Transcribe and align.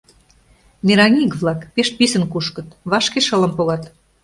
Мераҥ 0.85 1.13
иге-влак 1.23 1.59
пеш 1.73 1.89
писын 1.97 2.23
кушкыт, 2.31 2.67
вашке 2.89 3.19
шылым 3.27 3.51
погат. 3.57 3.83